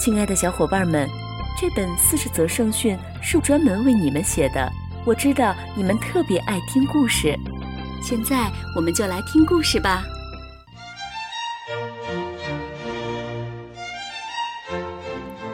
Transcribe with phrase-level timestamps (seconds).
[0.00, 1.06] 亲爱的小伙伴们，
[1.58, 4.66] 这本四十则圣训是专门为你们写的。
[5.04, 7.38] 我知道你们特别爱听故事，
[8.02, 10.02] 现在我们就来听故事吧。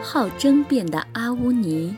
[0.01, 1.97] 好争辩的阿乌尼。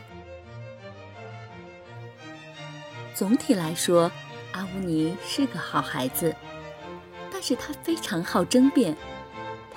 [3.14, 4.10] 总体来说，
[4.50, 6.34] 阿乌尼是个好孩子，
[7.32, 8.96] 但是他非常好争辩，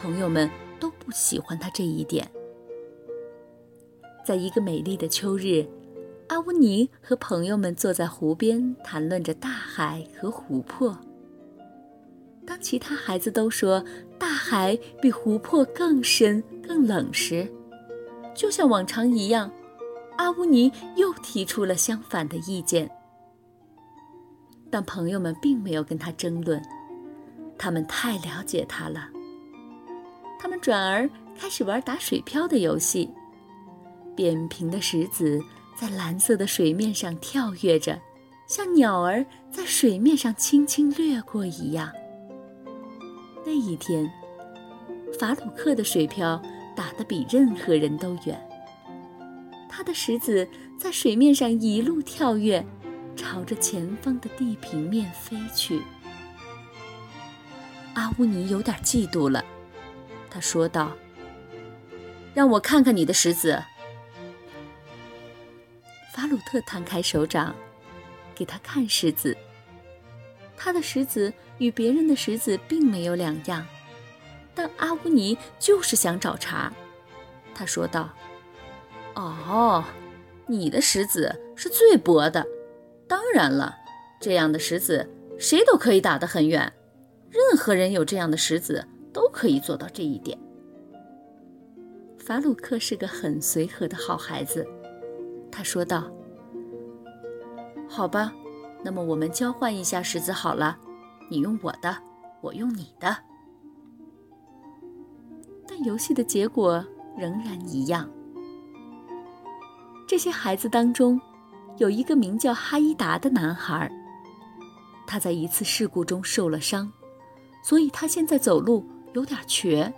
[0.01, 2.27] 朋友们都不喜欢他这一点。
[4.23, 5.65] 在一个美丽的秋日，
[6.27, 10.97] 阿乌尼和朋友们坐在湖边，谈论着大海和湖泊。
[12.45, 13.83] 当其他孩子都说
[14.17, 17.45] 大海比湖泊更深、更冷时，
[18.33, 19.51] 就像往常一样，
[20.17, 22.89] 阿乌尼又提出了相反的意见。
[24.69, 26.61] 但朋友们并没有跟他争论，
[27.57, 29.09] 他们太了解他了。
[30.39, 33.09] 他们转而开始玩打水漂的游戏。
[34.15, 35.39] 扁平的石子
[35.75, 37.99] 在蓝色的水面上跳跃着，
[38.47, 41.91] 像鸟儿在水面上轻轻掠过一样。
[43.45, 44.09] 那一天，
[45.19, 46.41] 法鲁克的水漂
[46.75, 48.39] 打得比任何人都远。
[49.67, 52.63] 他的石子在水面上一路跳跃，
[53.15, 55.81] 朝着前方的地平面飞去。
[57.95, 59.43] 阿乌尼有点嫉妒了，
[60.29, 60.91] 他说道
[62.33, 63.61] ：“让我看看你的石子。”
[66.13, 67.55] 法鲁特摊开手掌，
[68.35, 69.35] 给他看石子。
[70.55, 73.65] 他的石子与别人的石子并没有两样，
[74.53, 76.71] 但阿乌尼就是想找茬。
[77.55, 78.13] 他说道
[79.17, 79.83] ：“哦，
[80.45, 82.45] 你的石子是最薄的。
[83.07, 83.75] 当然了，
[84.21, 85.09] 这样的石子
[85.39, 86.71] 谁都可以打得很远。
[87.31, 90.37] 任何人有这样的石子都可以做到这一点。”
[92.23, 94.63] 法鲁克是个很随和的好孩子。
[95.55, 96.11] 他说道
[97.87, 98.33] ：“好吧，
[98.83, 100.75] 那么我们交换一下石子好了，
[101.29, 101.95] 你用我的，
[102.41, 103.15] 我用你的。
[105.67, 106.83] 但游戏的结果
[107.15, 108.09] 仍然一样。
[110.07, 111.21] 这些孩子当中，
[111.77, 113.91] 有一个名叫哈伊达的男孩，
[115.05, 116.91] 他在一次事故中受了伤，
[117.63, 118.83] 所以他现在走路
[119.13, 119.93] 有点瘸。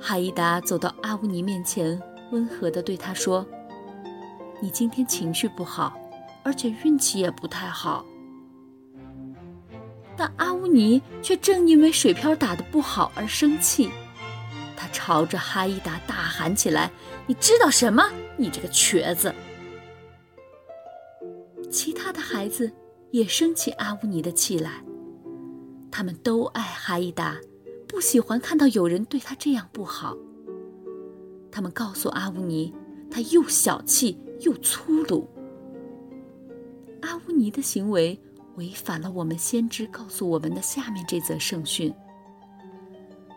[0.00, 3.46] 哈伊达走到阿乌尼面前，温和地对他说。”
[4.60, 5.98] 你今天情绪不好，
[6.42, 8.04] 而且运气也不太好。
[10.16, 13.90] 但阿乌尼却正因为水漂打得不好而生气，
[14.76, 16.90] 他朝着哈伊达大喊起来
[17.26, 18.04] ：“你知道什么？
[18.36, 19.34] 你这个瘸子！”
[21.68, 22.72] 其他的孩子
[23.10, 24.84] 也生起阿乌尼的气来，
[25.90, 27.36] 他们都爱哈伊达，
[27.88, 30.16] 不喜欢看到有人对他这样不好。
[31.50, 32.72] 他们告诉阿乌尼，
[33.10, 34.16] 他又小气。
[34.40, 35.28] 又粗鲁。
[37.02, 38.18] 阿乌尼的行为
[38.56, 41.92] 违反了我们先知告诉我们的下面这则圣训：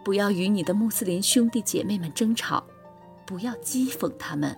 [0.06, 2.66] 不要与你的穆斯林兄弟姐妹们争吵，
[3.25, 4.56] 不要讥讽他们。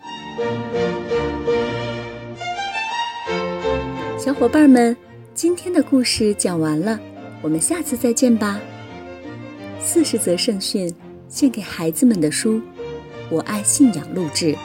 [4.17, 4.95] 小伙伴们，
[5.33, 6.99] 今天的故事讲完了，
[7.41, 8.59] 我们下次再见吧。
[9.81, 10.93] 四十则圣训，
[11.29, 12.61] 献给孩子们的书，
[13.29, 14.55] 我爱信仰录制。